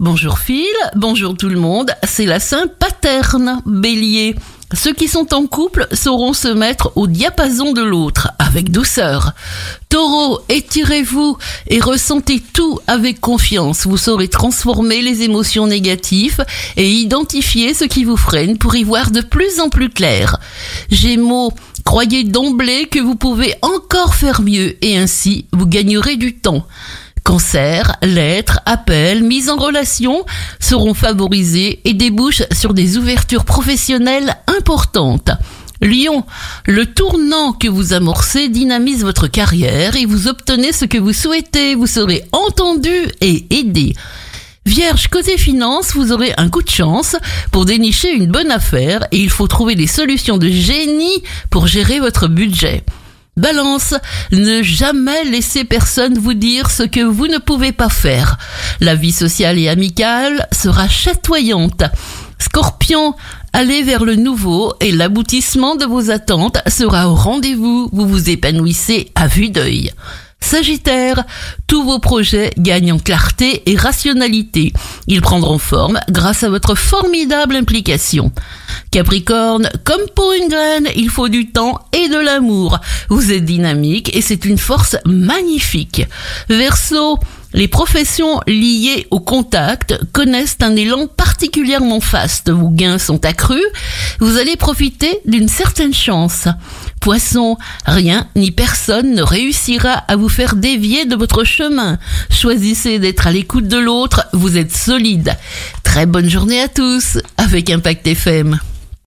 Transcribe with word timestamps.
Bonjour 0.00 0.38
Phil, 0.38 0.64
bonjour 0.96 1.36
tout 1.36 1.50
le 1.50 1.60
monde, 1.60 1.90
c'est 2.04 2.24
la 2.24 2.40
Saint 2.40 2.68
Paterne, 2.68 3.60
Bélier. 3.66 4.34
Ceux 4.72 4.94
qui 4.94 5.08
sont 5.08 5.34
en 5.34 5.44
couple 5.44 5.88
sauront 5.92 6.32
se 6.32 6.48
mettre 6.48 6.92
au 6.96 7.06
diapason 7.06 7.74
de 7.74 7.82
l'autre, 7.82 8.30
avec 8.38 8.70
douceur. 8.70 9.32
Taureau, 9.90 10.40
étirez-vous 10.48 11.36
et 11.66 11.80
ressentez 11.80 12.40
tout 12.40 12.78
avec 12.86 13.20
confiance. 13.20 13.86
Vous 13.86 13.98
saurez 13.98 14.28
transformer 14.28 15.02
les 15.02 15.20
émotions 15.20 15.66
négatives 15.66 16.46
et 16.78 16.90
identifier 16.90 17.74
ce 17.74 17.84
qui 17.84 18.04
vous 18.04 18.16
freine 18.16 18.56
pour 18.56 18.74
y 18.76 18.84
voir 18.84 19.10
de 19.10 19.20
plus 19.20 19.60
en 19.60 19.68
plus 19.68 19.90
clair. 19.90 20.38
Gémeaux, 20.90 21.52
croyez 21.84 22.24
d'emblée 22.24 22.86
que 22.86 23.00
vous 23.00 23.16
pouvez 23.16 23.54
encore 23.60 24.14
faire 24.14 24.40
mieux 24.40 24.82
et 24.82 24.96
ainsi 24.96 25.44
vous 25.52 25.66
gagnerez 25.66 26.16
du 26.16 26.36
temps. 26.36 26.64
Cancer, 27.30 27.94
lettres, 28.02 28.58
appels, 28.66 29.22
mise 29.22 29.50
en 29.50 29.56
relation 29.56 30.26
seront 30.58 30.94
favorisés 30.94 31.80
et 31.84 31.94
débouchent 31.94 32.42
sur 32.50 32.74
des 32.74 32.98
ouvertures 32.98 33.44
professionnelles 33.44 34.34
importantes. 34.48 35.30
Lion, 35.80 36.24
le 36.66 36.86
tournant 36.86 37.52
que 37.52 37.68
vous 37.68 37.92
amorcez 37.92 38.48
dynamise 38.48 39.04
votre 39.04 39.28
carrière 39.28 39.94
et 39.94 40.06
vous 40.06 40.26
obtenez 40.26 40.72
ce 40.72 40.86
que 40.86 40.98
vous 40.98 41.12
souhaitez. 41.12 41.76
Vous 41.76 41.86
serez 41.86 42.24
entendu 42.32 42.90
et 43.20 43.46
aidé. 43.50 43.94
Vierge, 44.66 45.06
côté 45.06 45.38
finance, 45.38 45.92
vous 45.94 46.10
aurez 46.10 46.34
un 46.36 46.48
coup 46.48 46.62
de 46.62 46.68
chance 46.68 47.14
pour 47.52 47.64
dénicher 47.64 48.12
une 48.12 48.26
bonne 48.26 48.50
affaire 48.50 49.06
et 49.12 49.18
il 49.18 49.30
faut 49.30 49.46
trouver 49.46 49.76
des 49.76 49.86
solutions 49.86 50.36
de 50.36 50.48
génie 50.48 51.22
pour 51.48 51.68
gérer 51.68 52.00
votre 52.00 52.26
budget. 52.26 52.82
Balance, 53.40 53.94
ne 54.32 54.62
jamais 54.62 55.24
laisser 55.24 55.64
personne 55.64 56.18
vous 56.18 56.34
dire 56.34 56.70
ce 56.70 56.82
que 56.82 57.00
vous 57.00 57.26
ne 57.26 57.38
pouvez 57.38 57.72
pas 57.72 57.88
faire. 57.88 58.36
La 58.80 58.94
vie 58.94 59.12
sociale 59.12 59.58
et 59.58 59.70
amicale 59.70 60.46
sera 60.52 60.88
chatoyante. 60.88 61.82
Scorpion, 62.38 63.14
allez 63.54 63.82
vers 63.82 64.04
le 64.04 64.16
nouveau 64.16 64.74
et 64.80 64.92
l'aboutissement 64.92 65.74
de 65.74 65.86
vos 65.86 66.10
attentes 66.10 66.58
sera 66.68 67.08
au 67.08 67.14
rendez-vous. 67.14 67.88
Vous 67.92 68.06
vous 68.06 68.28
épanouissez 68.28 69.10
à 69.14 69.26
vue 69.26 69.48
d'œil. 69.48 69.90
Sagittaire, 70.42 71.24
tous 71.66 71.84
vos 71.84 71.98
projets 71.98 72.50
gagnent 72.58 72.92
en 72.94 72.98
clarté 72.98 73.62
et 73.70 73.76
rationalité. 73.76 74.72
Ils 75.06 75.20
prendront 75.20 75.58
forme 75.58 76.00
grâce 76.10 76.42
à 76.42 76.48
votre 76.48 76.74
formidable 76.74 77.56
implication. 77.56 78.32
Capricorne, 78.90 79.70
comme 79.84 80.00
pour 80.16 80.32
une 80.32 80.48
graine, 80.48 80.88
il 80.96 81.10
faut 81.10 81.28
du 81.28 81.50
temps 81.50 81.78
et 81.92 82.08
de 82.08 82.18
l'amour. 82.18 82.80
Vous 83.08 83.32
êtes 83.32 83.44
dynamique 83.44 84.14
et 84.16 84.22
c'est 84.22 84.44
une 84.44 84.58
force 84.58 84.96
magnifique. 85.04 86.06
Verseau, 86.48 87.18
les 87.52 87.68
professions 87.68 88.40
liées 88.46 89.06
au 89.10 89.18
contact 89.18 89.98
connaissent 90.12 90.56
un 90.60 90.76
élan 90.76 91.06
particulièrement 91.06 92.00
faste. 92.00 92.50
Vos 92.50 92.70
gains 92.70 92.98
sont 92.98 93.24
accrus. 93.24 93.64
Vous 94.20 94.38
allez 94.38 94.56
profiter 94.56 95.20
d'une 95.26 95.48
certaine 95.48 95.94
chance. 95.94 96.46
Poisson, 97.00 97.56
rien 97.86 98.28
ni 98.36 98.50
personne 98.50 99.14
ne 99.14 99.22
réussira 99.22 99.92
à 99.92 100.16
vous 100.16 100.28
faire 100.28 100.54
dévier 100.54 101.06
de 101.06 101.16
votre 101.16 101.44
chemin. 101.44 101.98
Choisissez 102.30 102.98
d'être 102.98 103.26
à 103.26 103.32
l'écoute 103.32 103.66
de 103.66 103.78
l'autre. 103.78 104.26
Vous 104.32 104.56
êtes 104.56 104.74
solide. 104.74 105.36
Très 105.82 106.06
bonne 106.06 106.28
journée 106.28 106.60
à 106.60 106.68
tous 106.68 107.18
avec 107.36 107.70
Impact 107.70 108.06
FM. 108.06 108.60